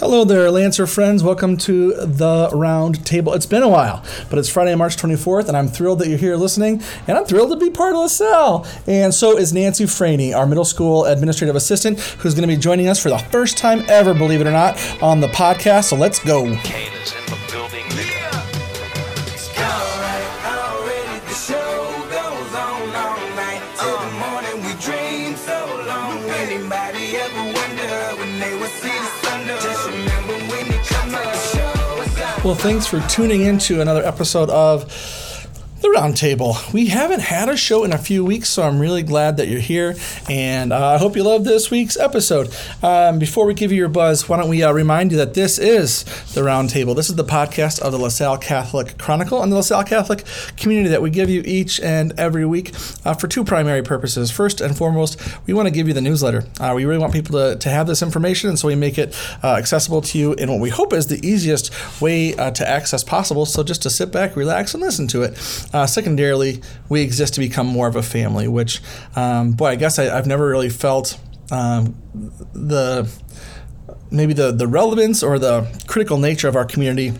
[0.00, 1.22] Hello there, Lancer friends.
[1.22, 3.34] Welcome to the round table.
[3.34, 6.36] It's been a while, but it's Friday, March 24th, and I'm thrilled that you're here
[6.36, 8.66] listening, and I'm thrilled to be part of LaSalle.
[8.86, 12.88] And so is Nancy Franey, our middle school administrative assistant, who's going to be joining
[12.88, 15.90] us for the first time ever, believe it or not, on the podcast.
[15.90, 16.46] So let's go.
[16.62, 16.90] Kane
[32.50, 34.82] Well, thanks for tuning in to another episode of
[35.80, 36.70] the Roundtable.
[36.74, 39.60] We haven't had a show in a few weeks, so I'm really glad that you're
[39.60, 39.96] here,
[40.28, 42.54] and uh, I hope you love this week's episode.
[42.82, 45.58] Um, before we give you your buzz, why don't we uh, remind you that this
[45.58, 46.94] is the Roundtable.
[46.94, 50.24] This is the podcast of the LaSalle Catholic Chronicle and the LaSalle Catholic
[50.58, 52.74] community that we give you each and every week
[53.06, 54.30] uh, for two primary purposes.
[54.30, 56.44] First and foremost, we want to give you the newsletter.
[56.60, 59.16] Uh, we really want people to, to have this information, and so we make it
[59.42, 61.72] uh, accessible to you in what we hope is the easiest
[62.02, 63.46] way uh, to access possible.
[63.46, 65.38] So just to sit back, relax, and listen to it.
[65.72, 68.80] Uh, secondarily, we exist to become more of a family, which,
[69.14, 71.18] um, boy, I guess I, I've never really felt
[71.50, 71.94] um,
[72.52, 73.10] the
[74.10, 77.12] maybe the, the relevance or the critical nature of our community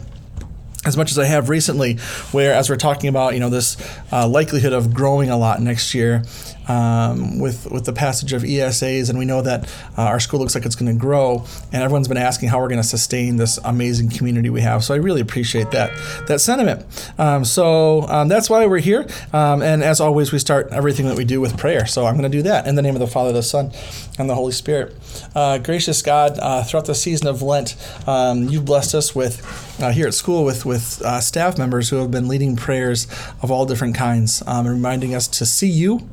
[0.85, 1.99] as much as I have recently,
[2.33, 3.77] where as we're talking about, you know, this
[4.11, 6.23] uh, likelihood of growing a lot next year
[6.71, 9.65] um, with with the passage of ESAs, and we know that
[9.99, 12.69] uh, our school looks like it's going to grow, and everyone's been asking how we're
[12.69, 14.85] going to sustain this amazing community we have.
[14.85, 15.91] So I really appreciate that
[16.29, 16.87] that sentiment.
[17.19, 21.17] Um, so um, that's why we're here, um, and as always, we start everything that
[21.17, 21.87] we do with prayer.
[21.87, 23.73] So I'm going to do that in the name of the Father, the Son,
[24.19, 24.95] and the Holy Spirit.
[25.35, 29.43] Uh, gracious God, uh, throughout the season of Lent, um, you've blessed us with
[29.83, 33.09] uh, here at school with with uh, staff members who have been leading prayers
[33.43, 36.09] of all different kinds, um, and reminding us to see you,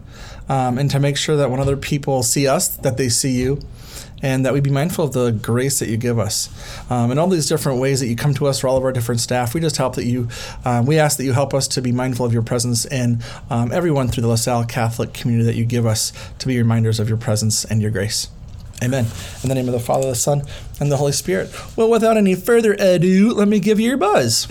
[0.49, 3.59] um, and to make sure that when other people see us, that they see you.
[4.19, 6.49] And that we be mindful of the grace that you give us,
[6.89, 8.91] um, and all these different ways that you come to us for all of our
[8.91, 9.53] different staff.
[9.53, 10.27] We just help that you,
[10.65, 13.71] um, we ask that you help us to be mindful of your presence and um,
[13.71, 17.19] everyone through the LaSalle Catholic community that you give us to be reminders of your
[17.19, 18.29] presence and your grace.
[18.83, 19.05] Amen.
[19.43, 20.43] In the name of the Father, the Son,
[20.79, 21.51] and the Holy Spirit.
[21.75, 24.47] Well, without any further ado, let me give you your buzz.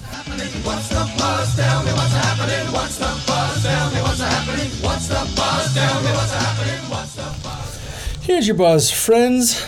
[8.23, 9.63] Here's your buzz, friends.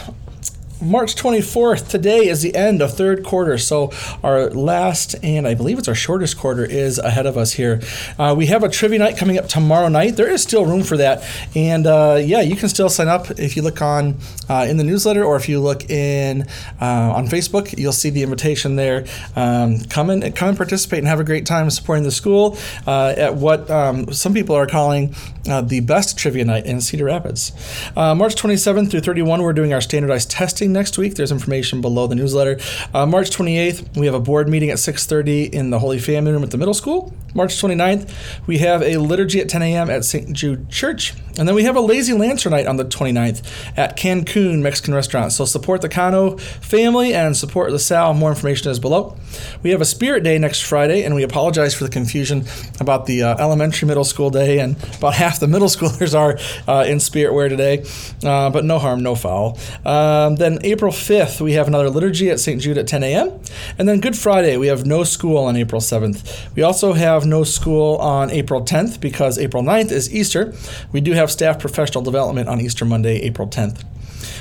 [0.80, 3.58] March 24th, today is the end of third quarter.
[3.58, 3.90] So,
[4.22, 7.80] our last and I believe it's our shortest quarter is ahead of us here.
[8.16, 10.16] Uh, we have a trivia night coming up tomorrow night.
[10.16, 11.24] There is still room for that.
[11.56, 14.18] And uh, yeah, you can still sign up if you look on
[14.48, 16.42] uh, in the newsletter or if you look in
[16.80, 19.04] uh, on Facebook, you'll see the invitation there.
[19.34, 22.56] Um, come, and, come and participate and have a great time supporting the school
[22.86, 25.14] uh, at what um, some people are calling
[25.48, 27.52] uh, the best trivia night in Cedar Rapids.
[27.96, 31.14] March 27th through 31, we're doing our standardized testing next week.
[31.14, 32.58] There's information below the newsletter.
[32.94, 36.42] Uh, March 28th, we have a board meeting at 6:30 in the Holy Family Room
[36.42, 37.12] at the middle school.
[37.34, 38.10] March 29th,
[38.46, 39.90] we have a liturgy at 10 a.m.
[39.90, 40.32] at St.
[40.32, 41.14] Jude Church.
[41.38, 43.46] And then we have a Lazy Lancer night on the 29th
[43.76, 45.30] at Cancun Mexican Restaurant.
[45.30, 48.14] So support the Cano family and support LaSalle.
[48.14, 49.16] More information is below.
[49.62, 52.44] We have a Spirit Day next Friday, and we apologize for the confusion
[52.80, 56.84] about the uh, elementary middle school day, and about half the middle schoolers are uh,
[56.84, 57.84] in Spirit wear today.
[58.24, 59.58] Uh, but no harm, no foul.
[59.84, 62.60] Um, then April 5th, we have another liturgy at St.
[62.60, 63.41] Jude at 10 a.m.
[63.78, 66.54] And then Good Friday, we have no school on April 7th.
[66.54, 70.54] We also have no school on April 10th because April 9th is Easter.
[70.92, 73.84] We do have staff professional development on Easter Monday, April 10th.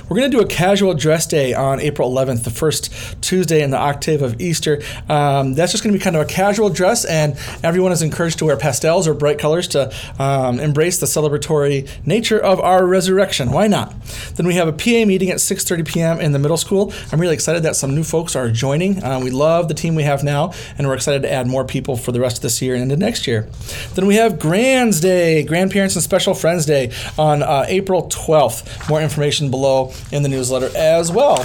[0.09, 3.71] We're going to do a casual dress day on April 11th, the first Tuesday in
[3.71, 4.81] the octave of Easter.
[5.09, 8.39] Um, that's just going to be kind of a casual dress, and everyone is encouraged
[8.39, 13.51] to wear pastels or bright colors to um, embrace the celebratory nature of our resurrection.
[13.51, 13.93] Why not?
[14.35, 16.21] Then we have a PA meeting at 6:30 p.m.
[16.21, 16.93] in the middle school.
[17.11, 19.03] I'm really excited that some new folks are joining.
[19.03, 21.97] Uh, we love the team we have now, and we're excited to add more people
[21.97, 23.49] for the rest of this year and into next year.
[23.95, 28.89] Then we have Grands Day, Grandparents and Special Friends Day on uh, April 12th.
[28.89, 31.37] More information below in the newsletter as well.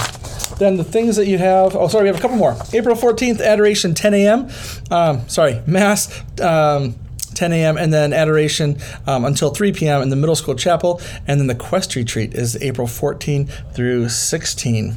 [0.58, 1.74] Then the things that you have.
[1.74, 2.56] Oh, sorry, we have a couple more.
[2.72, 4.50] April 14th, Adoration, 10 a.m.
[4.90, 6.22] Um, sorry, Mass.
[6.40, 6.94] Um,
[7.34, 7.78] 10 a.m.
[7.78, 10.02] and then adoration um, until 3 p.m.
[10.02, 14.96] in the middle school chapel, and then the quest retreat is April 14 through 16.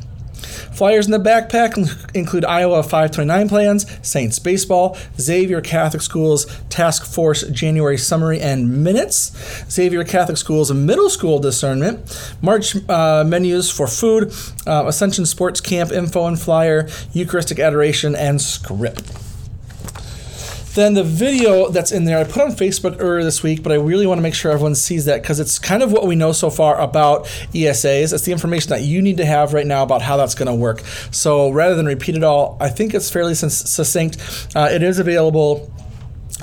[0.76, 1.78] Flyers in the backpack
[2.14, 9.32] include Iowa 529 plans, Saints baseball, Xavier Catholic Schools Task Force January summary and minutes,
[9.72, 14.34] Xavier Catholic Schools middle school discernment, March uh, menus for food,
[14.68, 19.14] uh, Ascension Sports Camp info and flyer, Eucharistic adoration, and script.
[20.76, 23.76] Then the video that's in there, I put on Facebook earlier this week, but I
[23.76, 26.34] really want to make sure everyone sees that because it's kind of what we know
[26.34, 27.24] so far about
[27.54, 28.12] ESAs.
[28.12, 30.54] It's the information that you need to have right now about how that's going to
[30.54, 30.82] work.
[31.12, 34.18] So rather than repeat it all, I think it's fairly succinct.
[34.54, 35.72] Uh, it is available.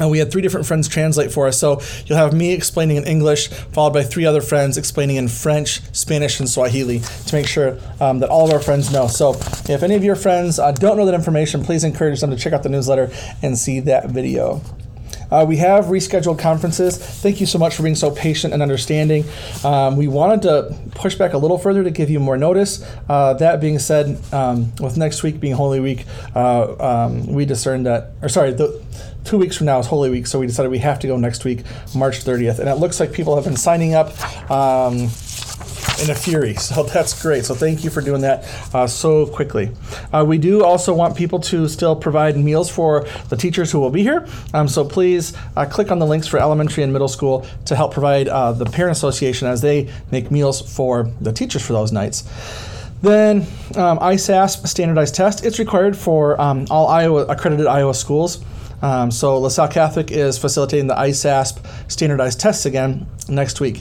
[0.02, 1.60] And we had three different friends translate for us.
[1.60, 5.81] So you'll have me explaining in English, followed by three other friends explaining in French,
[5.94, 9.06] Spanish, and Swahili to make sure um, that all of our friends know.
[9.06, 12.37] So if any of your friends uh, don't know that information, please encourage them to
[12.37, 13.12] check out the newsletter
[13.43, 14.60] and see that video.
[15.31, 16.98] Uh, we have rescheduled conferences.
[16.98, 19.25] Thank you so much for being so patient and understanding.
[19.64, 22.84] Um, we wanted to push back a little further to give you more notice.
[23.08, 27.87] Uh, that being said, um, with next week being Holy Week, uh, um, we discerned
[27.87, 28.84] that, or sorry, the,
[29.24, 31.44] two weeks from now is Holy Week, so we decided we have to go next
[31.44, 31.64] week,
[31.94, 32.58] March 30th.
[32.58, 34.10] And it looks like people have been signing up.
[34.50, 35.08] Um,
[36.02, 36.54] in a fury.
[36.62, 37.44] So that's great.
[37.44, 39.70] So thank you for doing that uh, so quickly.
[40.12, 43.90] Uh, we do also want people to still provide meals for the teachers who will
[43.90, 44.26] be here.
[44.54, 47.92] Um, so please uh, click on the links for elementary and middle school to help
[47.92, 52.22] provide uh, the parent association as they make meals for the teachers for those nights.
[53.02, 53.42] Then
[53.74, 55.44] um, ISASP standardized test.
[55.44, 58.42] It's required for um, all Iowa accredited Iowa schools.
[58.82, 63.81] Um, so LaSalle Catholic is facilitating the ISASP standardized tests again next week.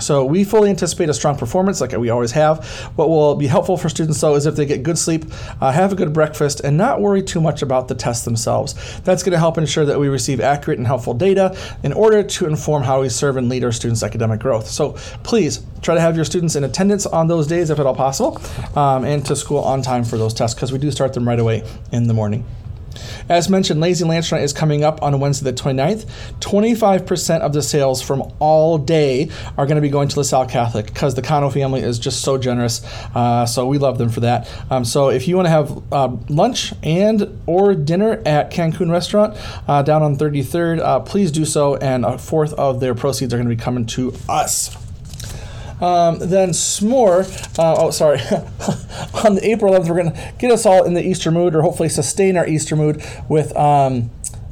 [0.00, 2.66] So we fully anticipate a strong performance, like we always have.
[2.96, 5.26] What will be helpful for students, though, is if they get good sleep,
[5.60, 8.74] uh, have a good breakfast, and not worry too much about the tests themselves.
[9.00, 12.46] That's going to help ensure that we receive accurate and helpful data in order to
[12.46, 14.66] inform how we serve and lead our students' academic growth.
[14.66, 14.92] So
[15.24, 18.40] please try to have your students in attendance on those days, if at all possible,
[18.74, 21.38] um, and to school on time for those tests, because we do start them right
[21.38, 22.46] away in the morning.
[23.28, 26.06] As mentioned, Lazy Lancer is coming up on Wednesday the 29th.
[26.40, 30.86] 25% of the sales from all day are going to be going to LaSalle Catholic
[30.86, 32.84] because the Cano family is just so generous.
[33.14, 34.48] Uh, so we love them for that.
[34.70, 39.36] Um, so if you want to have uh, lunch and or dinner at Cancun Restaurant
[39.68, 41.76] uh, down on 33rd, uh, please do so.
[41.76, 44.76] And a fourth of their proceeds are going to be coming to us.
[45.82, 47.26] Um, then s'more.
[47.58, 48.20] Uh, oh, sorry.
[49.24, 51.62] on the April 11th, we're going to get us all in the Easter mood, or
[51.62, 53.54] hopefully sustain our Easter mood with.
[53.56, 54.10] Um,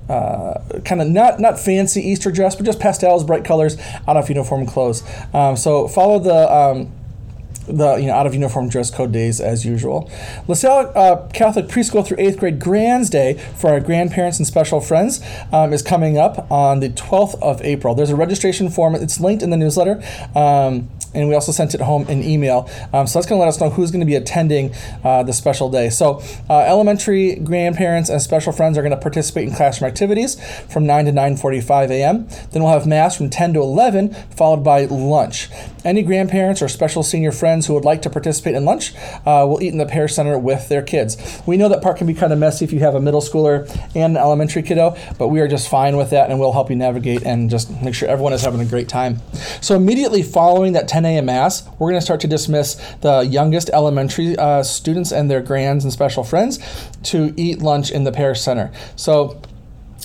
[0.09, 3.77] uh, kind of not not fancy Easter dress, but just pastels, bright colors,
[4.09, 5.05] out of uniform clothes.
[5.33, 6.91] Um, so follow the um,
[7.69, 10.11] the you know out of uniform dress code days as usual.
[10.49, 15.21] LaSalle uh, Catholic preschool through eighth grade Grands Day for our grandparents and special friends
[15.53, 17.95] um, is coming up on the 12th of April.
[17.95, 18.95] There's a registration form.
[18.95, 20.03] It's linked in the newsletter.
[20.35, 22.69] Um, and we also sent it home in email.
[22.93, 24.75] Um, so that's going to let us know who's going to be attending
[25.05, 25.91] uh, the special day.
[25.91, 30.87] So uh, elementary grandparents and special friends are going to participate in classroom activities from
[30.87, 32.29] 9 to 9:45 a.m.
[32.51, 35.49] Then we'll have mass from 10 to 11, followed by lunch.
[35.85, 39.63] Any grandparents or special senior friends who would like to participate in lunch uh, will
[39.63, 41.17] eat in the parish center with their kids.
[41.47, 43.69] We know that part can be kind of messy if you have a middle schooler
[43.95, 46.77] and an elementary kiddo, but we are just fine with that, and we'll help you
[46.77, 49.21] navigate and just make sure everyone is having a great time.
[49.61, 51.27] So immediately following that 10 a.m.
[51.27, 55.85] mass, we're going to start to dismiss the youngest elementary uh, students and their grands
[55.85, 56.59] and special friends
[57.05, 58.73] to eat lunch in the parish center.
[58.97, 59.41] So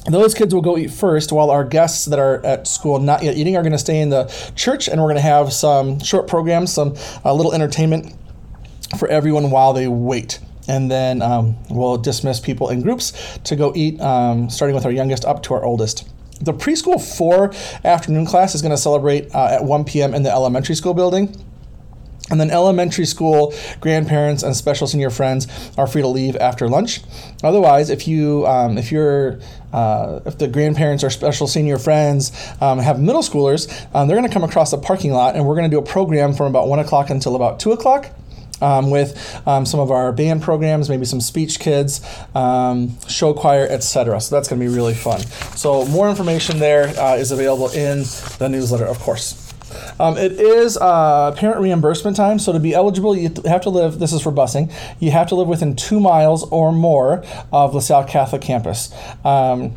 [0.06, 3.36] those kids will go eat first while our guests that are at school not yet
[3.36, 4.26] eating are going to stay in the
[4.56, 8.14] church and we're going to have some short programs some uh, little entertainment
[9.00, 13.74] for everyone while they wait and then um, we'll dismiss people in groups to go
[13.76, 16.08] eat um, starting with our youngest up to our oldest
[16.42, 17.54] the preschool 4
[17.86, 21.34] afternoon class is going to celebrate uh, at 1 p.m in the elementary school building
[22.32, 25.48] and then elementary school grandparents and special senior friends
[25.78, 27.02] are free to leave after lunch.
[27.44, 29.40] Otherwise, if you um, if you're
[29.74, 34.28] uh, if the grandparents or special senior friends um, have middle schoolers, um, they're going
[34.28, 36.68] to come across the parking lot, and we're going to do a program from about
[36.68, 38.10] one o'clock until about two o'clock.
[38.62, 42.00] Um, with um, some of our band programs, maybe some speech kids,
[42.36, 44.22] um, show choir, etc.
[44.22, 45.20] So that's going to be really fun.
[45.58, 48.06] So more information there uh, is available in
[48.40, 49.46] the newsletter, of course.
[50.00, 52.40] Um, it is uh, parent reimbursement time.
[52.40, 54.00] So to be eligible, you have to live.
[54.00, 54.72] This is for busing.
[55.00, 58.94] You have to live within two miles or more of LaSalle Catholic campus.
[59.24, 59.76] Um,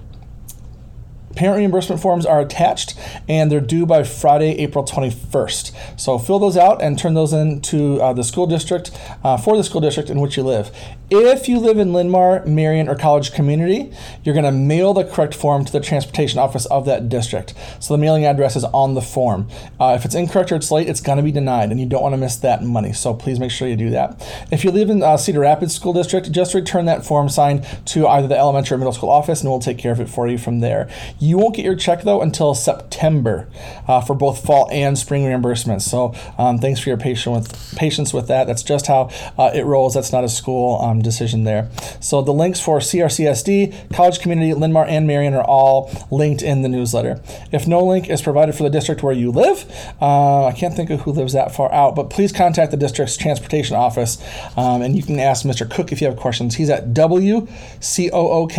[1.38, 5.72] Parent reimbursement forms are attached and they're due by Friday, April 21st.
[5.96, 8.90] So fill those out and turn those in to uh, the school district
[9.22, 10.76] uh, for the school district in which you live.
[11.10, 13.90] If you live in Linn-Mar, Marion, or College Community,
[14.22, 17.54] you're going to mail the correct form to the transportation office of that district.
[17.80, 19.48] So the mailing address is on the form.
[19.80, 22.02] Uh, if it's incorrect or it's late, it's going to be denied, and you don't
[22.02, 22.92] want to miss that money.
[22.92, 24.20] So please make sure you do that.
[24.52, 28.06] If you live in uh, Cedar Rapids School District, just return that form signed to
[28.06, 30.36] either the elementary or middle school office, and we'll take care of it for you
[30.36, 30.90] from there.
[31.18, 33.48] You won't get your check though until September
[33.86, 35.82] uh, for both fall and spring reimbursements.
[35.88, 38.46] So um, thanks for your patience with patience with that.
[38.46, 39.94] That's just how uh, it rolls.
[39.94, 41.70] That's not a school um, decision there.
[42.00, 46.68] So the links for CRCSD, College Community, Linn-Mar, and Marion are all linked in the
[46.68, 47.20] newsletter.
[47.52, 49.64] If no link is provided for the district where you live,
[50.00, 53.16] uh, I can't think of who lives that far out, but please contact the district's
[53.16, 54.18] transportation office
[54.56, 55.68] um, and you can ask Mr.
[55.68, 56.56] Cook if you have questions.
[56.56, 58.58] He's at WCOOK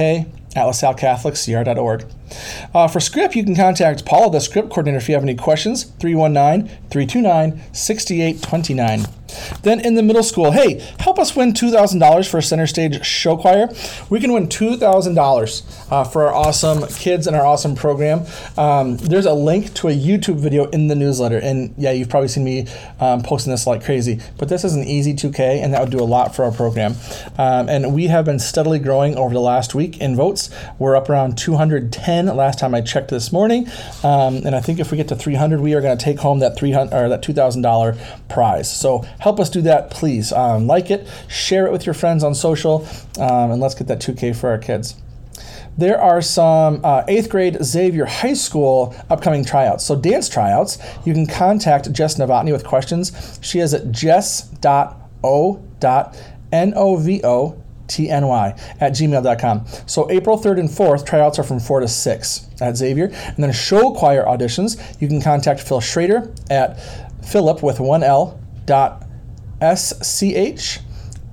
[0.56, 2.06] at lasallecatholicCR.org.
[2.74, 5.84] Uh, for script, you can contact Paula, the script coordinator, if you have any questions,
[5.84, 9.19] 319 329 6829.
[9.64, 13.38] Then in the middle school, hey, help us win $2,000 for a Center Stage Show
[13.38, 13.70] Choir.
[14.10, 18.26] We can win $2,000 uh, for our awesome kids and our awesome program.
[18.58, 21.38] Um, there's a link to a YouTube video in the newsletter.
[21.38, 22.68] And yeah, you've probably seen me
[23.00, 26.00] um, posting this like crazy, but this is an easy 2K, and that would do
[26.00, 26.96] a lot for our program.
[27.38, 30.50] Um, and we have been steadily growing over the last week in votes.
[30.78, 33.68] We're up around 210 last time I checked this morning.
[34.04, 36.40] Um, and I think if we get to 300, we are going to take home
[36.40, 38.72] that 300 or that $2,000 prize.
[38.76, 40.32] So help us do that, please.
[40.32, 42.88] Um, like it, share it with your friends on social,
[43.20, 44.96] um, and let's get that 2K for our kids.
[45.78, 49.86] There are some uh, eighth grade Xavier High School upcoming tryouts.
[49.86, 53.40] So, dance tryouts, you can contact Jess Novotny with questions.
[53.42, 54.50] She is at jess.o.novo
[57.90, 59.66] tny at gmail.com.
[59.86, 63.06] So April 3rd and 4th, tryouts are from 4 to 6 at Xavier.
[63.06, 66.80] And then show choir auditions, you can contact Phil Schroetter at
[67.26, 69.09] philip with one L dot
[69.62, 70.80] S C H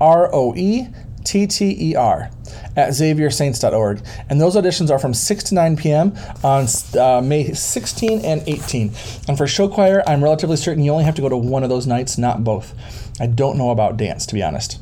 [0.01, 0.89] R O E
[1.25, 2.31] T T E R
[2.77, 4.03] at xaviersaints.org.
[4.29, 6.15] And those auditions are from 6 to 9 p.m.
[6.45, 6.67] on
[6.99, 8.93] uh, May 16 and 18.
[9.29, 11.71] And for show choir, I'm relatively certain you only have to go to one of
[11.71, 12.75] those nights, not both.
[13.21, 14.79] I don't know about dance, to be honest.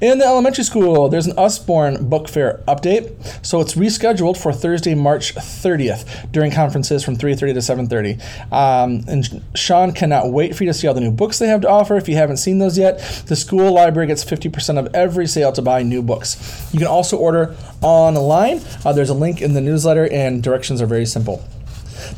[0.00, 3.14] In the elementary school, there's an Usborne Book Fair update.
[3.44, 8.52] So it's rescheduled for Thursday, March 30th during conferences from 3.30 to 7.30.
[8.52, 11.62] Um, and Sean cannot wait for you to see all the new books they have
[11.62, 11.96] to offer.
[11.96, 15.62] If you haven't seen those yet, the school library gets 50% of every sale to
[15.62, 16.68] buy new books.
[16.72, 18.60] You can also order online.
[18.84, 21.42] Uh, there's a link in the newsletter, and directions are very simple.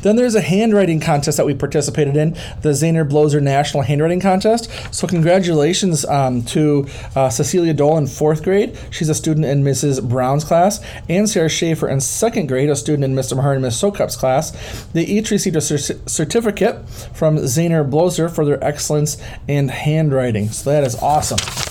[0.01, 4.69] Then there's a handwriting contest that we participated in, the Zaner-Bloser National Handwriting Contest.
[4.93, 8.77] So congratulations um, to uh, Cecilia Dole in fourth grade.
[8.89, 10.07] She's a student in Mrs.
[10.07, 13.35] Brown's class, and Sarah Schaefer in second grade, a student in Mr.
[13.35, 14.51] Maher and Miss Sokup's class.
[14.93, 19.17] They each received a cer- certificate from Zaner-Bloser for their excellence
[19.47, 20.49] in handwriting.
[20.49, 21.68] So that is awesome.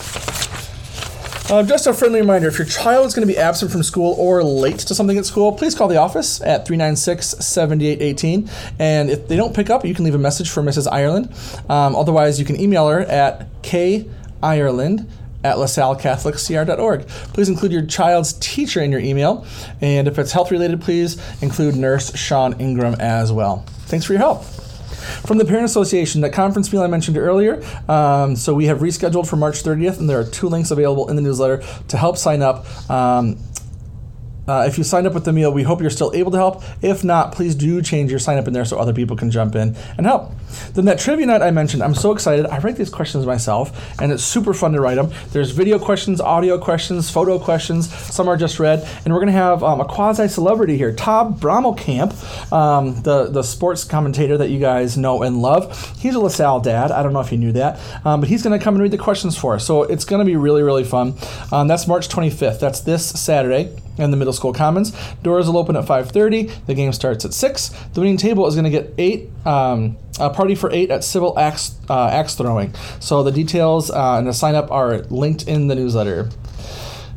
[1.51, 4.15] Uh, just a friendly reminder if your child is going to be absent from school
[4.19, 8.51] or late to something at school, please call the office at 396 7818.
[8.79, 10.87] And if they don't pick up, you can leave a message for Mrs.
[10.93, 11.33] Ireland.
[11.71, 15.09] Um, otherwise, you can email her at kireland
[15.43, 17.09] at lasallecatholicCR.org.
[17.09, 19.47] Please include your child's teacher in your email.
[19.81, 23.65] And if it's health related, please include nurse Sean Ingram as well.
[23.87, 24.45] Thanks for your help.
[25.27, 27.63] From the Parent Association, that conference meal I mentioned earlier.
[27.89, 31.17] Um, so we have rescheduled for March 30th, and there are two links available in
[31.17, 32.67] the newsletter to help sign up.
[32.91, 33.39] Um,
[34.49, 36.63] uh, if you signed up with the meal, we hope you're still able to help.
[36.83, 39.55] If not, please do change your sign up in there so other people can jump
[39.55, 40.33] in and help.
[40.73, 42.47] Then that trivia night I mentioned, I'm so excited.
[42.47, 45.13] I write these questions myself, and it's super fun to write them.
[45.33, 47.93] There's video questions, audio questions, photo questions.
[47.95, 52.53] Some are just read, and we're gonna have um, a quasi celebrity here, Todd Brommelkamp,
[52.53, 55.97] um, the the sports commentator that you guys know and love.
[55.99, 56.91] He's a LaSalle dad.
[56.91, 58.99] I don't know if you knew that, um, but he's gonna come and read the
[58.99, 59.67] questions for us.
[59.67, 61.15] So it's gonna be really really fun.
[61.53, 62.61] Um, that's March 25th.
[62.61, 64.93] That's this Saturday in the middle school commons.
[65.23, 66.67] Doors will open at 5:30.
[66.67, 67.69] The game starts at six.
[67.95, 69.31] The winning table is going to get eight.
[69.45, 72.75] Um, a party for eight at Civil Axe uh, Axe Throwing.
[73.01, 76.29] So the details uh, and the sign up are linked in the newsletter.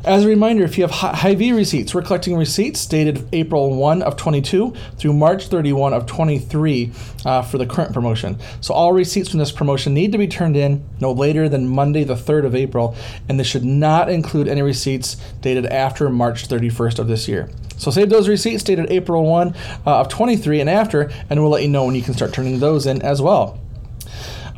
[0.04, 4.16] As a reminder, if you have Hy-Vee receipts, we're collecting receipts dated April 1 of
[4.16, 6.90] 22 through March 31 of 23
[7.24, 8.36] uh, for the current promotion.
[8.60, 12.02] So all receipts from this promotion need to be turned in no later than Monday
[12.02, 12.96] the 3rd of April,
[13.28, 17.48] and this should not include any receipts dated after March 31st of this year.
[17.76, 19.54] So save those receipts dated April 1
[19.86, 22.58] uh, of 23 and after, and we'll let you know when you can start turning
[22.58, 23.61] those in as well.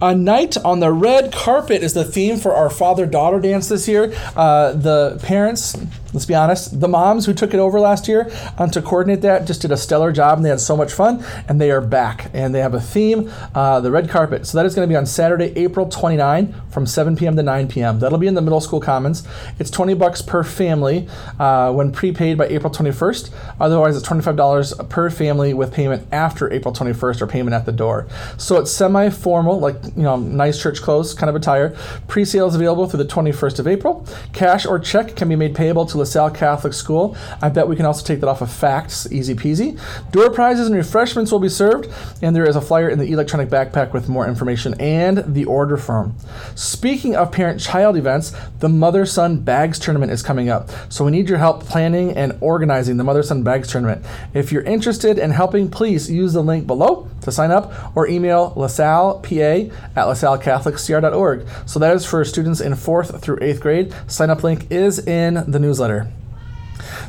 [0.03, 3.89] A night on the red carpet is the theme for our father daughter dance this
[3.89, 4.13] year.
[4.37, 5.77] Uh, the parents,
[6.15, 9.47] let's be honest, the moms who took it over last year um, to coordinate that
[9.47, 11.23] just did a stellar job and they had so much fun.
[11.49, 14.47] And they are back and they have a theme, uh, the red carpet.
[14.47, 17.37] So that is going to be on Saturday, April 29 from 7 p.m.
[17.37, 17.99] to 9 p.m.
[17.99, 19.27] That'll be in the middle school commons.
[19.59, 23.35] It's 20 bucks per family uh, when prepaid by April 21st.
[23.61, 28.07] Otherwise, it's $25 per family with payment after April 21st or payment at the door.
[28.37, 31.77] So it's semi formal, like you know, nice church clothes kind of attire.
[32.07, 34.07] Pre-sale is available through the 21st of April.
[34.33, 37.17] Cash or check can be made payable to LaSalle Catholic School.
[37.41, 39.81] I bet we can also take that off of FACTS, easy peasy.
[40.13, 43.49] Door prizes and refreshments will be served, and there is a flyer in the electronic
[43.49, 46.15] backpack with more information and the order form.
[46.55, 51.39] Speaking of parent-child events, the Mother-Son Bags Tournament is coming up, so we need your
[51.39, 54.05] help planning and organizing the Mother-Son Bags Tournament.
[54.35, 58.53] If you're interested in helping, please use the link below to sign up or email
[58.57, 61.47] lasallepa at lasallecatholicstr.org.
[61.67, 63.95] So that is for students in fourth through eighth grade.
[64.07, 65.94] Sign up link is in the newsletter.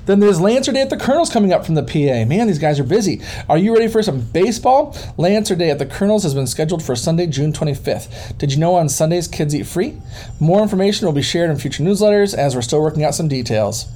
[0.06, 2.28] Then there's Lancer Day at the Kernels coming up from the PA.
[2.28, 3.22] Man, these guys are busy.
[3.50, 4.96] Are you ready for some baseball?
[5.18, 8.38] Lancer Day at the Kernels has been scheduled for Sunday, June 25th.
[8.38, 10.00] Did you know on Sundays kids eat free?
[10.40, 13.88] More information will be shared in future newsletters as we're still working out some details.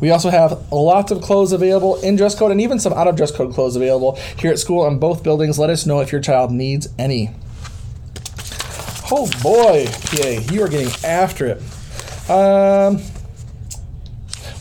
[0.00, 3.16] We also have lots of clothes available in dress code and even some out of
[3.16, 5.58] dress code clothes available here at school on both buildings.
[5.58, 7.30] Let us know if your child needs any.
[9.10, 11.58] Oh boy, PA, you are getting after it.
[12.30, 13.00] Um,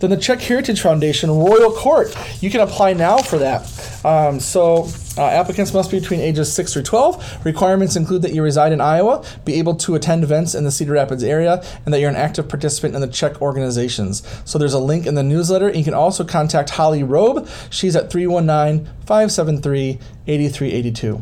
[0.00, 2.16] Then the Czech Heritage Foundation Royal Court.
[2.40, 3.62] You can apply now for that.
[4.04, 7.44] Um, so uh, applicants must be between ages 6 through 12.
[7.44, 10.92] Requirements include that you reside in Iowa, be able to attend events in the Cedar
[10.92, 14.22] Rapids area, and that you're an active participant in the Czech organizations.
[14.44, 15.70] So there's a link in the newsletter.
[15.70, 17.48] You can also contact Holly Robe.
[17.70, 21.20] She's at 319 573 8382.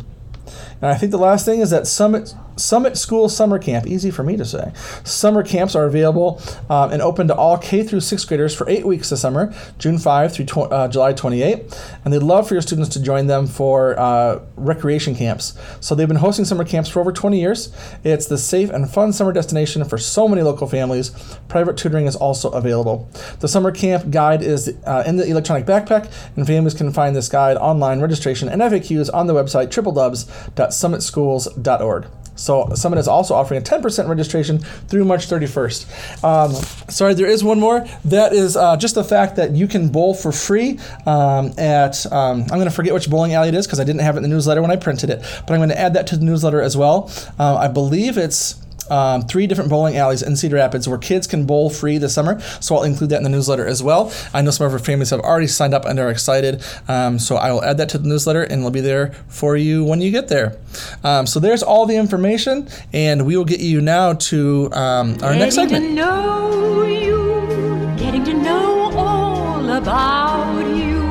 [0.81, 4.23] And I think the last thing is that Summit Summit School Summer Camp, easy for
[4.23, 4.73] me to say.
[5.03, 8.87] Summer camps are available um, and open to all K through sixth graders for eight
[8.87, 11.79] weeks this summer, June 5 through tw- uh, July 28.
[12.05, 15.59] And they'd love for your students to join them for uh, recreation camps.
[15.81, 17.75] So they've been hosting summer camps for over 20 years.
[18.05, 21.11] It's the safe and fun summer destination for so many local families.
[21.49, 23.09] Private tutoring is also available.
[23.41, 27.29] The summer camp guide is uh, in the electronic backpack, and families can find this
[27.29, 32.07] guide online, registration, and FAQs on the website tripledubs.summitschools.org.
[32.37, 36.25] So Summit is also offering a 10% registration through March 31st.
[36.25, 36.53] Um,
[36.91, 37.87] sorry, there is one more.
[38.05, 42.43] That is uh, just the fact that you can bowl for free um, at, um,
[42.43, 44.23] I'm going to forget which bowling alley it is because I didn't have it in
[44.23, 46.61] the newsletter when I printed it, but I'm going to add that to the newsletter
[46.61, 47.11] as well.
[47.39, 51.47] Um, I believe it's um, three different bowling alleys in Cedar Rapids where kids can
[51.47, 52.41] bowl free this summer.
[52.61, 54.13] So I'll include that in the newsletter as well.
[54.33, 56.63] I know some of our families have already signed up and are excited.
[56.89, 59.85] Um, so I will add that to the newsletter and it'll be there for you
[59.85, 60.57] when you get there.
[61.03, 65.35] Um, so there's all the information, and we will get you now to um, our
[65.35, 65.85] next Getting segment.
[65.85, 71.03] to know you, getting to know all about you,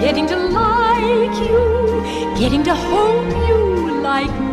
[0.00, 4.51] getting to like you, getting to hope you like me.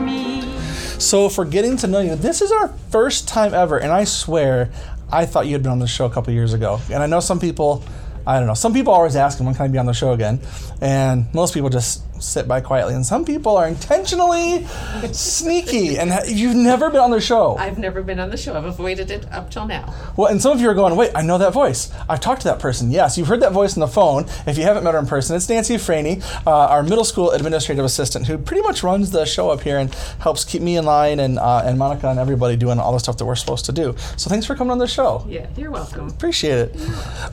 [0.99, 4.69] So for getting to know you, this is our first time ever, and I swear,
[5.09, 6.81] I thought you had been on the show a couple years ago.
[6.91, 7.85] And I know some people,
[8.27, 10.41] I don't know, some people always ask, when can I be on the show again?
[10.81, 14.65] And most people just sit by quietly, and some people are intentionally
[15.13, 17.55] sneaky, and ha- you've never been on the show.
[17.57, 18.55] I've never been on the show.
[18.55, 19.93] I've avoided it up till now.
[20.15, 21.91] Well, and some of you are going, wait, I know that voice.
[22.07, 22.91] I've talked to that person.
[22.91, 24.25] Yes, you've heard that voice on the phone.
[24.45, 27.85] If you haven't met her in person, it's Nancy Franey, uh, our middle school administrative
[27.85, 31.19] assistant, who pretty much runs the show up here and helps keep me in line
[31.19, 33.95] and uh, and Monica and everybody doing all the stuff that we're supposed to do.
[34.17, 35.25] So thanks for coming on the show.
[35.27, 36.07] Yeah, you're welcome.
[36.07, 36.75] Appreciate it.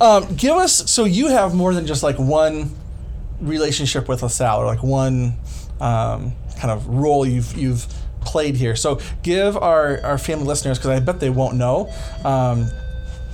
[0.01, 2.70] Um, give us so you have more than just like one
[3.40, 5.35] relationship with LaSalle or like one
[5.81, 7.87] um, kind of role you've you've
[8.20, 8.75] played here.
[8.77, 11.92] So give our, our family listeners because I bet they won't know.
[12.25, 12.68] Um,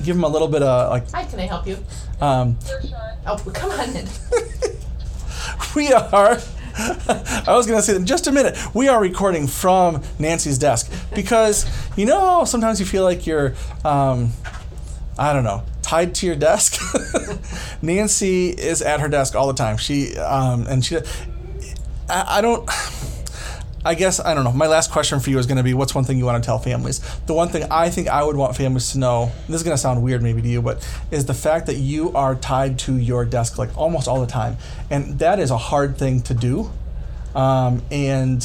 [0.04, 1.78] give them a little bit of like Hi, can I help you?
[2.20, 2.58] um,
[3.26, 4.06] Oh, come on in.
[5.76, 6.38] we are.
[6.74, 8.56] I was going to say in just a minute.
[8.74, 14.32] We are recording from Nancy's desk because you know sometimes you feel like you're, um,
[15.18, 15.62] I don't know,
[15.92, 16.80] tied to your desk.
[17.82, 19.76] Nancy is at her desk all the time.
[19.76, 20.96] She um, and she,
[22.08, 22.68] I, I don't.
[23.84, 24.52] I guess I don't know.
[24.52, 26.46] My last question for you is going to be, what's one thing you want to
[26.46, 27.00] tell families?
[27.26, 29.32] The one thing I think I would want families to know.
[29.48, 32.12] This is going to sound weird maybe to you, but is the fact that you
[32.12, 34.56] are tied to your desk like almost all the time,
[34.88, 36.70] and that is a hard thing to do.
[37.34, 38.38] Um, and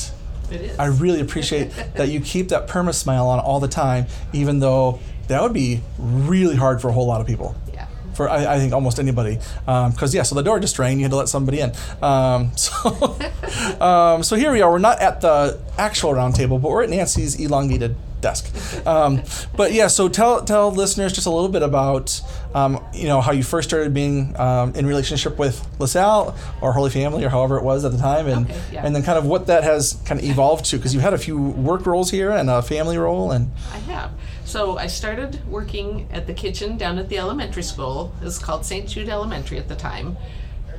[0.51, 0.79] It is.
[0.79, 4.99] I really appreciate that you keep that perma smile on all the time, even though
[5.27, 7.55] that would be really hard for a whole lot of people.
[7.73, 7.87] yeah.
[8.13, 10.97] For I, I think almost anybody, because yeah, so the door just rang.
[10.97, 11.71] You had to let somebody in.
[12.01, 13.15] Um, so,
[13.79, 14.71] um, so here we are.
[14.71, 18.51] We're not at the actual round table, but we're at Nancy's elongated desk.
[18.87, 19.21] Um,
[19.55, 22.19] but yeah, so tell tell listeners just a little bit about
[22.55, 26.89] um, you know how you first started being um, in relationship with LaSalle or Holy
[26.89, 28.83] Family or however it was at the time, and Okay, yeah.
[28.83, 31.19] and then kind of what that has kind of evolved to because you had a
[31.19, 34.11] few work roles here and a family role and I have.
[34.47, 38.13] So I started working at the kitchen down at the elementary school.
[38.21, 38.87] It was called St.
[38.87, 40.15] Jude Elementary at the time.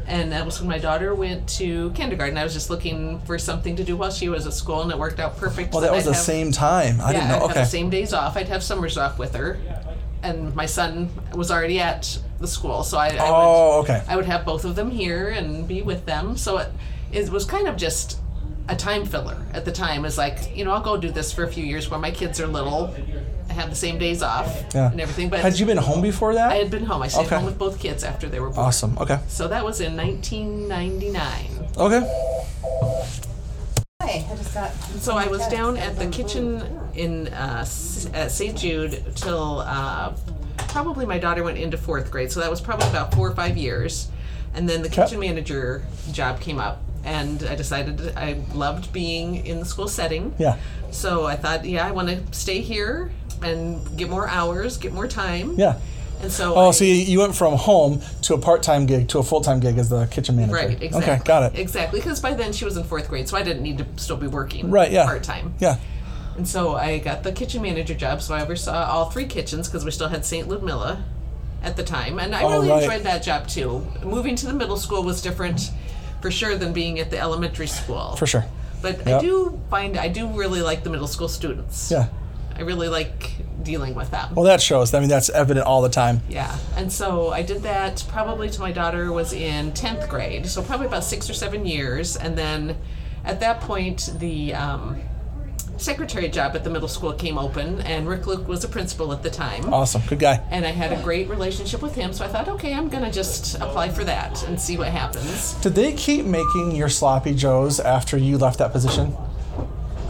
[0.07, 2.38] And that was when my daughter went to kindergarten.
[2.38, 4.98] I was just looking for something to do while she was at school, and it
[4.98, 5.74] worked out perfect.
[5.74, 6.98] well, that was I'd the have- same time.
[7.02, 7.35] I yeah, didn't know.
[7.35, 7.54] I'd Okay.
[7.59, 8.35] have the same days off.
[8.38, 9.59] I'd have summers off with her,
[10.22, 14.02] and my son was already at the school, so I, I Oh, would, okay.
[14.09, 16.38] I would have both of them here and be with them.
[16.38, 16.68] So it,
[17.12, 18.18] it was kind of just
[18.70, 20.07] a time filler at the time.
[20.07, 22.40] It's like you know I'll go do this for a few years while my kids
[22.40, 22.94] are little,
[23.58, 24.92] I have the same days off Yeah.
[24.92, 25.30] and everything.
[25.30, 26.52] But Had you been home before that?
[26.52, 27.02] I had been home.
[27.02, 27.34] I stayed Okay.
[27.34, 28.66] home with both kids after they were born.
[28.66, 28.96] awesome.
[29.00, 29.18] Okay.
[29.26, 31.66] So that was in 1999.
[31.76, 32.00] Okay.
[34.00, 34.72] Hi, I just got.
[35.00, 36.62] So I was down at the kitchen
[36.94, 38.56] in uh, S- at St.
[38.56, 40.12] Jude till uh,
[40.68, 42.30] probably my daughter went into fourth grade.
[42.30, 44.08] So that was probably about four or five years.
[44.54, 45.02] And then the Okay.
[45.02, 50.32] kitchen manager job came up, and I decided I loved being in the school setting.
[50.38, 50.56] Yeah.
[50.92, 53.10] So I thought, yeah, I want to stay here
[53.42, 55.55] and get more hours, get more time.
[55.57, 55.79] Yeah.
[56.20, 59.18] And so Oh, I, so you, you went from home to a part-time gig to
[59.20, 60.55] a full-time gig as the kitchen manager.
[60.55, 61.12] Right, exactly.
[61.12, 61.59] Okay, got it.
[61.59, 64.16] Exactly, because by then she was in fourth grade, so I didn't need to still
[64.16, 65.05] be working Right, yeah.
[65.05, 65.55] part time.
[65.61, 65.77] Yeah.
[66.37, 69.85] And so I got the kitchen manager job, so I oversaw all three kitchens because
[69.85, 70.48] we still had St.
[70.48, 71.05] Ludmilla
[71.62, 72.18] at the time.
[72.18, 72.83] And I Oh, really right.
[72.83, 73.87] enjoyed that job too.
[74.05, 75.70] Moving to the middle school was different
[76.20, 78.16] for sure than being at the elementary school.
[78.16, 78.44] For sure.
[78.83, 79.09] But Yep.
[79.09, 81.90] I do find I do really like the middle school students.
[81.90, 82.07] Yeah.
[82.58, 84.34] I really like dealing with them.
[84.34, 84.92] Well, that shows.
[84.92, 86.22] I mean, that's evident all the time.
[86.28, 90.62] Yeah, and so I did that probably till my daughter was in 10th grade, so
[90.62, 92.16] probably about six or seven years.
[92.16, 92.76] And then
[93.24, 95.00] at that point, the um,
[95.76, 99.22] secretary job at the middle school came open, and Rick Luke was a principal at
[99.22, 99.72] the time.
[99.72, 100.02] Awesome.
[100.08, 100.42] Good guy.
[100.50, 103.54] And I had a great relationship with him, so I thought, okay, I'm gonna just
[103.56, 105.54] apply for that and see what happens.
[105.54, 109.16] Did they keep making your sloppy joes after you left that position?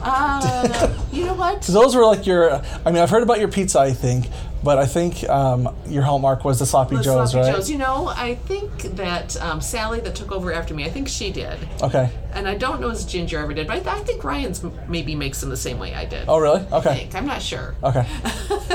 [0.08, 1.62] Uh, you know what?
[1.68, 2.52] So those were like your.
[2.86, 3.78] I mean, I've heard about your pizza.
[3.78, 4.26] I think,
[4.64, 7.54] but I think um, your hallmark was the sloppy The joes, sloppy right?
[7.56, 7.70] joes.
[7.70, 11.30] You know, I think that um, Sally that took over after me, I think she
[11.32, 11.58] did.
[11.82, 12.10] Okay.
[12.32, 14.72] And I don't know as Ginger ever did, but I, th- I think Ryan's m-
[14.88, 16.24] maybe makes them the same way I did.
[16.28, 16.60] Oh, really?
[16.72, 16.94] I Okay.
[17.00, 17.14] think.
[17.14, 17.74] I'm not sure.
[17.82, 18.06] Okay.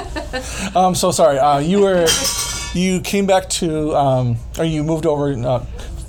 [0.76, 1.39] um, so sorry.
[1.39, 2.06] Uh, you were,
[2.74, 5.60] you came back to, um, or you moved over uh,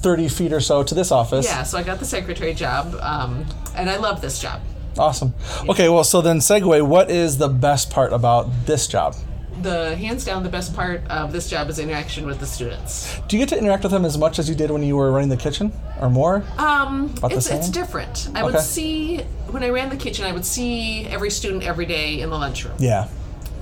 [0.03, 1.47] thirty feet or so to this office.
[1.47, 4.61] Yeah, so I got the secretary job, um, and I love this job.
[4.99, 5.35] Awesome.
[5.69, 5.89] Okay.
[5.89, 6.87] Well, so then segue.
[6.87, 9.17] What is the best part about this job?
[9.63, 13.19] The hands down, the best part of this job is interaction with the students.
[13.29, 15.11] Do you get to interact with them as much as you did when you were
[15.13, 16.45] running the kitchen, or more?
[16.59, 17.73] Um, About the it's, it's same?
[17.73, 18.29] different.
[18.35, 18.53] I Okay.
[18.53, 19.19] would see
[19.51, 22.75] when I ran the kitchen, I would see every student every day in the lunchroom.
[22.79, 23.09] Yeah.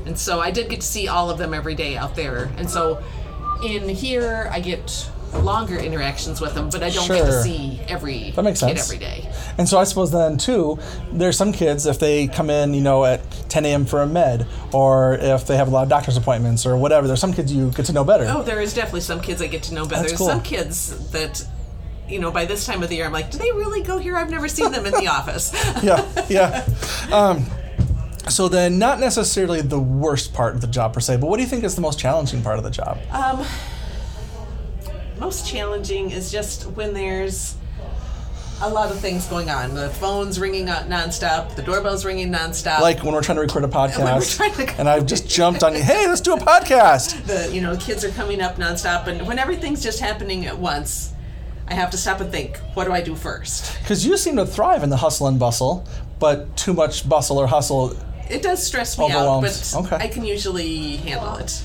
[0.06, 2.50] And so I did get to see all of them every day out there.
[2.56, 3.00] And so
[3.62, 7.26] in here, I get longer interactions with them, but I don't get Sure.
[7.26, 8.84] to see every That makes kid sense.
[8.84, 9.28] every day.
[9.58, 10.78] And so I suppose then too,
[11.12, 13.84] there's some kids if they come in, you know, at 10 a.m.
[13.86, 17.06] for a med, or if they have a lot of doctor's appointments or whatever.
[17.06, 18.26] There's some kids you get to know better.
[18.28, 20.02] Oh, there is definitely some kids I get to know better.
[20.02, 20.28] That's There's cool.
[20.28, 21.44] some kids that,
[22.08, 24.16] you know, by this time of the year, I'm like, do they really go here?
[24.16, 25.52] I've never seen them in the office.
[25.82, 26.66] yeah, yeah.
[27.10, 27.46] Um,
[28.28, 31.42] so then, not necessarily the worst part of the job per se, but what do
[31.42, 32.98] you think is the most challenging part of the job?
[33.10, 33.44] Um,
[35.22, 37.54] most challenging is just when there's
[38.60, 39.74] a lot of things going on.
[39.74, 41.54] The phone's ringing out nonstop.
[41.54, 42.80] The doorbell's ringing nonstop.
[42.80, 45.82] like when we're trying to record a podcast, to- and I've just jumped on you.
[45.82, 47.24] Hey, let's do a podcast.
[47.26, 51.12] the you know kids are coming up nonstop, and when everything's just happening at once,
[51.68, 53.78] I have to stop and think, what do I do first?
[53.80, 55.86] Because you seem to thrive in the hustle and bustle,
[56.18, 57.96] but too much bustle or hustle.
[58.28, 59.96] It does stress me out, but Okay.
[59.96, 61.62] I can usually handle it.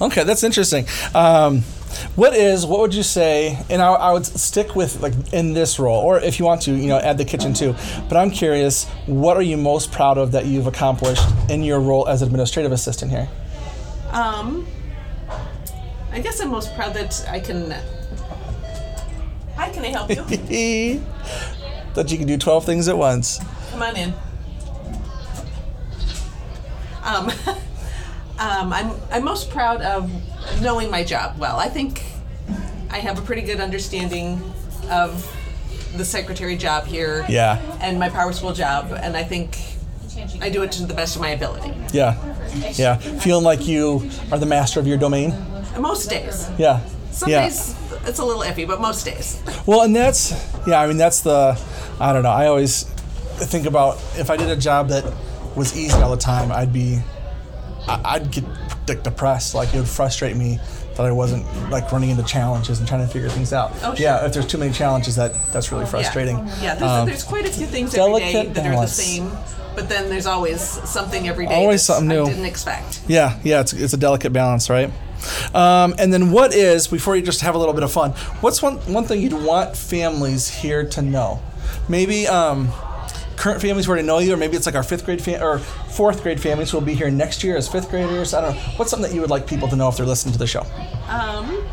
[0.00, 0.84] Okay, that's interesting.
[1.14, 1.62] Um,
[2.14, 3.58] what is what would you say?
[3.70, 6.72] And I, I would stick with like in this role, or if you want to,
[6.72, 7.74] you know, add the kitchen too.
[8.08, 12.08] But I'm curious, what are you most proud of that you've accomplished in your role
[12.08, 13.28] as administrative assistant here?
[14.10, 14.66] Um,
[16.12, 17.70] I guess I'm most proud that I can.
[19.56, 20.16] Hi, can I help you?
[21.94, 23.40] that you can do 12 things at once.
[23.70, 24.14] Come on in.
[27.02, 27.30] Um,
[28.38, 30.10] um, I'm I'm most proud of
[30.60, 31.56] knowing my job well.
[31.56, 32.02] I think
[32.90, 34.42] I have a pretty good understanding
[34.90, 35.32] of
[35.96, 37.24] the secretary job here.
[37.28, 37.60] Yeah.
[37.80, 39.58] And my PowerSchool job, and I think
[40.40, 41.74] I do it to the best of my ability.
[41.92, 42.16] Yeah.
[42.74, 42.96] Yeah.
[42.96, 45.34] Feeling like you are the master of your domain.
[45.78, 46.48] Most days.
[46.58, 46.84] Yeah.
[47.10, 47.44] Some yeah.
[47.44, 47.74] days
[48.06, 49.42] it's a little iffy, but most days.
[49.66, 50.32] Well, and that's
[50.66, 50.80] yeah.
[50.80, 51.60] I mean, that's the
[51.98, 52.30] I don't know.
[52.30, 55.04] I always think about if I did a job that
[55.56, 57.00] was easy all the time, I'd be
[57.88, 58.44] I- I'd get
[58.88, 59.54] like, depressed.
[59.54, 60.58] Like it would frustrate me
[60.96, 63.72] that I wasn't like running into challenges and trying to figure things out.
[63.82, 64.02] Oh, sure.
[64.02, 66.38] Yeah, if there's too many challenges, that that's really frustrating.
[66.38, 69.30] Yeah, yeah there's, Um, there's quite a few things every day that are the same,
[69.74, 71.54] but then there's always something every day.
[71.54, 72.24] Always that something new.
[72.24, 73.02] I didn't expect.
[73.08, 74.90] Yeah, yeah, it's, it's a delicate balance, right?
[75.54, 78.12] Um, and then what is before you just have a little bit of fun?
[78.40, 81.42] What's one one thing you'd want families here to know?
[81.88, 82.68] Maybe um,
[83.36, 85.58] current families who already know you, or maybe it's like our fifth grade fam- or
[85.58, 88.34] fourth grade families who will be here next year as fifth graders.
[88.34, 88.60] I don't know.
[88.76, 90.62] What's something that you would like people to know if they're listening to the show?
[91.08, 91.64] Um,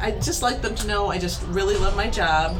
[0.00, 2.56] I just like them to know I just really love my job.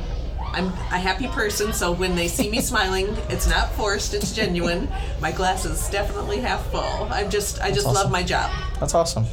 [0.54, 4.88] I'm a happy person, so when they see me smiling, it's not forced; it's genuine.
[5.20, 7.08] My glass is definitely half full.
[7.10, 8.50] I'm just, I just love my job.
[8.78, 9.24] That's awesome.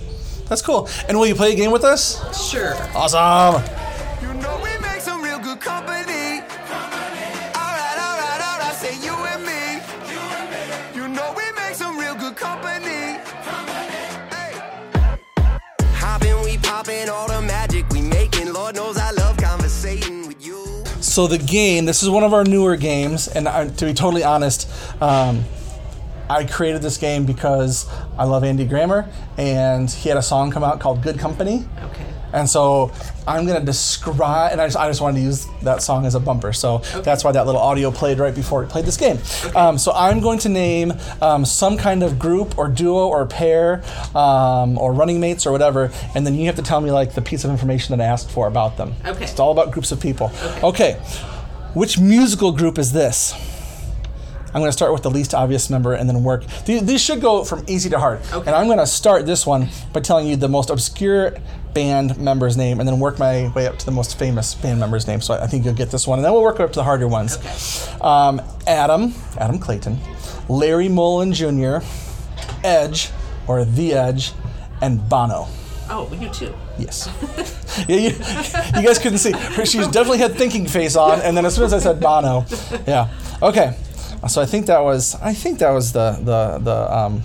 [0.47, 0.89] That's cool.
[1.07, 2.49] And will you play a game with us?
[2.49, 2.73] Sure.
[2.95, 3.61] Awesome.
[21.19, 24.23] So the game, this is one of our newer games, and I, to be totally
[24.23, 25.43] honest, um,
[26.29, 29.05] I created this game because I love Andy Grammer,
[29.37, 32.05] and he had a song come out called "Good Company," Okay.
[32.31, 32.93] and so
[33.29, 36.19] I'm gonna describe, and I just, I just wanted to use that song as a
[36.19, 39.19] bumper, so that's why that little audio played right before we played this game.
[39.55, 43.83] Um, so I'm going to name um, some kind of group or duo or pair
[44.15, 47.21] um, or running mates or whatever, and then you have to tell me like the
[47.21, 48.95] piece of information that I asked for about them.
[49.05, 49.25] Okay.
[49.25, 50.31] It's all about groups of people.
[50.63, 50.93] Okay.
[51.75, 53.33] Which musical group is this?
[54.51, 56.43] I'm going to start with the least obvious member and then work.
[56.65, 58.19] These, these should go from easy to hard.
[58.33, 58.47] Okay.
[58.47, 61.35] And I'm going to start this one by telling you the most obscure
[61.73, 65.07] band member's name and then work my way up to the most famous band member's
[65.07, 65.21] name.
[65.21, 66.19] So I think you'll get this one.
[66.19, 67.37] And then we'll work up to the harder ones.
[68.01, 69.97] Um, Adam, Adam Clayton,
[70.47, 71.77] Larry Mullen Jr.,
[72.63, 73.09] Edge,
[73.47, 74.33] or The Edge,
[74.81, 75.47] and Bono.
[75.91, 76.53] Oh, you too.
[76.77, 77.09] Yes.
[77.89, 79.33] yeah, you, you guys couldn't see.
[79.65, 82.45] She's definitely had thinking face on, and then as soon as I said Bono,
[82.87, 83.09] yeah.
[83.41, 83.75] Okay.
[84.27, 87.23] So I think that was I think that was the the the um,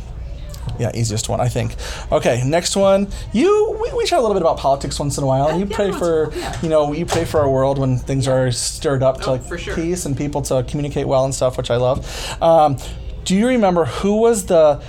[0.79, 1.77] yeah easiest one I think.
[2.11, 3.09] Okay, next one.
[3.33, 5.59] You we, we chat a little bit about politics once in a while.
[5.59, 6.61] You yeah, pray for yeah.
[6.63, 9.43] you know you pray for our world when things are stirred up to Oh, like
[9.43, 9.75] for sure.
[9.75, 12.07] peace and people to communicate well and stuff, which I love.
[12.43, 12.77] Um,
[13.25, 14.83] do you remember who was the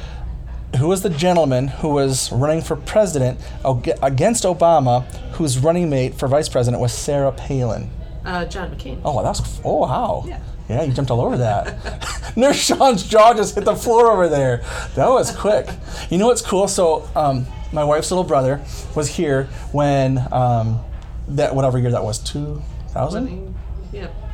[0.78, 3.39] who was the gentleman who was running for president
[4.04, 7.89] against Obama, whose running mate for vice president was Sarah Palin?
[8.26, 9.00] Uh, John McCain.
[9.06, 10.24] Oh, that's oh wow.
[10.28, 10.39] Yeah.
[10.69, 12.34] Yeah, you jumped all over that.
[12.36, 14.63] Nurse Sean's jaw just hit the floor over there.
[14.95, 15.69] That was quick.
[16.10, 16.67] You know what's cool?
[16.67, 18.62] So, um, my wife's little brother
[18.95, 20.80] was here when um,
[21.28, 23.54] that whatever year that was, 2000?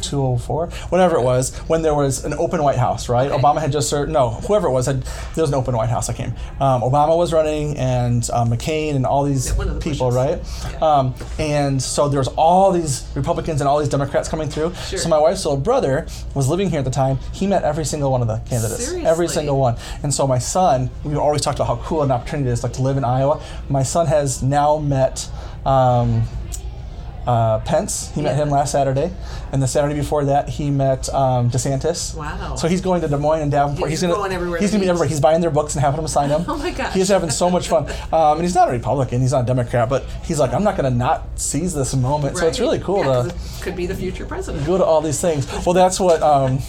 [0.01, 3.31] 204, whatever it was, when there was an open White House, right?
[3.31, 3.41] Okay.
[3.41, 5.03] Obama had just served, no, whoever it was had,
[5.35, 6.33] there was an open White House, I came.
[6.59, 10.15] Um, Obama was running and uh, McCain and all these yeah, the people, pushes.
[10.15, 10.73] right?
[10.73, 10.79] Yeah.
[10.79, 14.73] Um, and so there was all these Republicans and all these Democrats coming through.
[14.73, 14.99] Sure.
[14.99, 17.19] So my wife's little brother was living here at the time.
[17.33, 19.05] He met every single one of the candidates, Seriously?
[19.05, 19.75] every single one.
[20.03, 22.73] And so my son, we always talked about how cool an opportunity it is like
[22.73, 23.41] to live in Iowa.
[23.69, 25.29] My son has now met,
[25.65, 26.23] um,
[27.27, 28.11] uh, Pence.
[28.15, 29.11] He met him last Saturday,
[29.51, 32.15] and the Saturday before that, he met um, DeSantis.
[32.15, 32.55] Wow.
[32.55, 33.89] So he's going to Des Moines and Davenport.
[33.89, 35.07] He's gonna going everywhere He's gonna be everywhere.
[35.07, 36.45] He's buying their books and having them sign them.
[36.51, 36.93] Oh my gosh.
[36.93, 37.87] He's having so much fun.
[38.11, 39.21] Um, and he's not a Republican.
[39.21, 42.37] He's not a Democrat, but he's like, I'm not going to not seize this moment.
[42.37, 44.65] So it's really cool Yeah, to could be the future president.
[44.65, 45.47] go to all these things.
[45.65, 46.21] Well, that's what.
[46.21, 46.59] Um,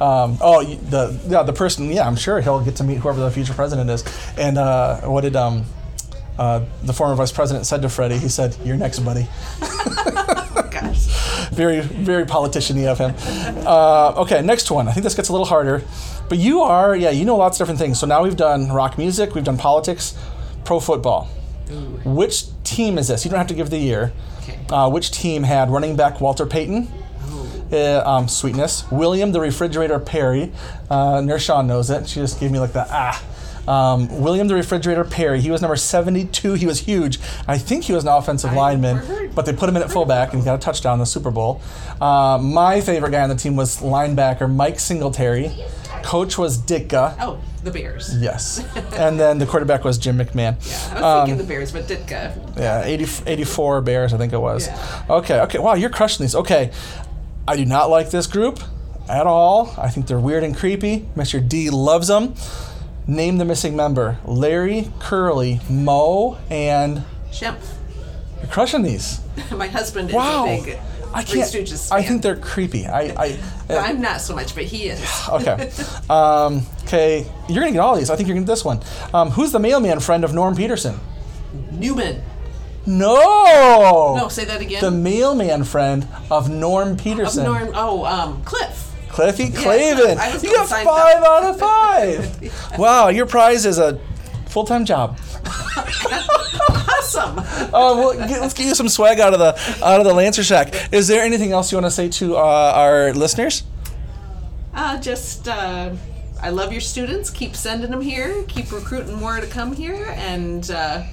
[0.00, 1.90] um, oh, the yeah, the person.
[1.92, 4.02] Yeah, I'm sure he'll get to meet whoever the future president is.
[4.38, 5.64] And uh, what did um,
[6.40, 8.16] uh, the former vice president said to Freddie?
[8.16, 9.28] He said, "You're next, buddy."
[9.62, 11.50] Oh gosh.
[11.52, 13.14] very very politician-y of him.
[13.66, 14.88] Uh, okay, next one.
[14.88, 15.82] I think this gets a little harder,
[16.28, 18.00] but you are yeah you know lots of different things.
[18.00, 20.16] So now we've done rock music, we've done politics,
[20.64, 21.26] pro football.
[22.04, 23.24] Which team is this?
[23.24, 24.12] You don't have to give the year.
[24.40, 24.58] Okay.
[24.70, 26.88] Uh, which team had running back Walter Payton?
[27.72, 28.90] Uh, um, sweetness.
[28.90, 30.50] William the refrigerator Perry.
[30.88, 32.08] Uh, Sean knows it.
[32.08, 33.22] She just gave me like the ah.
[33.68, 35.40] Um, William the refrigerator Perry.
[35.40, 36.54] He was number 72.
[36.54, 37.18] He was huge.
[37.46, 39.30] I think he was an offensive I lineman.
[39.34, 41.30] but they put him in at fullback and he got a touchdown in the Super
[41.30, 41.60] Bowl.
[42.00, 45.50] Uh, my favorite guy on the team was linebacker Mike Singletary.
[46.02, 47.14] Coach was Ditka.
[47.20, 48.16] Oh, the Bears.
[48.20, 48.64] Yes.
[48.94, 50.56] and then the quarterback was Jim McMahon.
[50.66, 52.56] Yeah, I was Um, thinking the Bears, but Ditka.
[52.58, 54.66] Yeah, 80, 84 Bears, I think it was.
[54.66, 55.02] Yeah.
[55.10, 55.58] Okay, okay.
[55.58, 56.34] Wow, you're crushing these.
[56.34, 56.70] Okay.
[57.46, 58.60] I do not like this group
[59.08, 59.74] at all.
[59.76, 61.06] I think they're weird and creepy.
[61.16, 61.46] Mr.
[61.46, 62.34] D loves them.
[63.06, 67.58] Name the missing member Larry, Curly, Moe, and Shemp.
[68.38, 69.20] you're crushing these.
[69.50, 70.46] My husband is Wow.
[70.46, 70.78] a big
[71.12, 71.92] I can't.
[71.92, 72.86] I think they're creepy.
[72.86, 73.00] I.
[73.16, 75.00] I I'm not so much, but he is.
[75.28, 75.70] okay.
[76.10, 77.26] Um, okay.
[77.48, 78.10] You're gonna get all these.
[78.10, 78.80] I think you're gonna get this one.
[79.14, 80.98] Um, who's the mailman friend of Norm Peterson?
[81.72, 82.22] Newman.
[82.86, 84.16] No.
[84.16, 84.80] No, say that again.
[84.82, 87.46] The mailman friend of Norm Peterson.
[87.46, 87.52] Of.
[87.52, 88.89] Norm, oh, um, Cliff.
[89.10, 90.16] Cliffy Clavin.
[90.16, 92.78] Was you got five out of five.
[92.78, 94.00] wow, your prize is a
[94.46, 95.18] full-time job.
[97.00, 97.38] Awesome.
[97.38, 100.44] Uh, well, get, let's get you some swag out of the out of the Lancer
[100.44, 100.92] Shack.
[100.92, 103.64] Is there anything else you want to say to uh, our listeners?
[104.72, 105.92] Uh, just, uh,
[106.40, 107.30] I love your students.
[107.30, 108.44] Keep sending them here.
[108.44, 110.14] Keep recruiting more to come here.
[110.16, 111.04] And uh,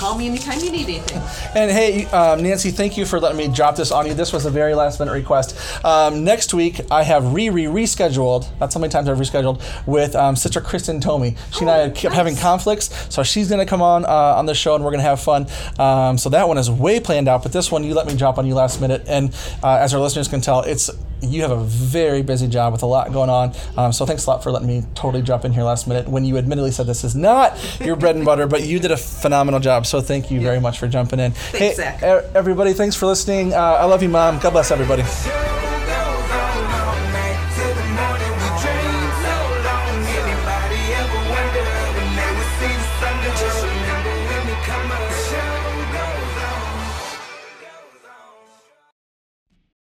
[0.00, 1.20] call me anytime you need anything.
[1.54, 4.14] And hey, um, Nancy, thank you for letting me drop this on you.
[4.14, 5.54] This was a very last minute request.
[5.84, 8.48] Um, next week, I have re re rescheduled.
[8.58, 11.36] That's how many times I've rescheduled with um, Sister Kristen Tomey.
[11.52, 14.46] She and I Oh, kept having conflicts, so she's going to come on uh, on
[14.46, 15.46] the show and we're going to have fun.
[15.78, 18.38] Um, so that one is way planned out, but this one you let me drop
[18.38, 19.04] on you last minute.
[19.06, 20.90] And uh, as our listeners can tell, it's
[21.22, 23.54] you have a very busy job with a lot going on.
[23.76, 26.24] Um, so thanks a lot for letting me totally drop in here last minute when
[26.24, 29.60] you admittedly said this is not your bread and butter, but you did a phenomenal
[29.60, 29.86] job.
[29.86, 31.32] So thank you very much for jumping in.
[31.32, 32.02] hey, Zach.
[32.02, 33.52] everybody, thanks for listening.
[33.52, 34.38] Uh, I love you, Mom.
[34.38, 35.69] God bless everybody.